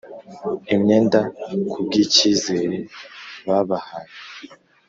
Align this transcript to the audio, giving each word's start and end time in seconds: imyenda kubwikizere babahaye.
imyenda 0.73 1.19
kubwikizere 1.71 2.77
babahaye. 3.47 4.13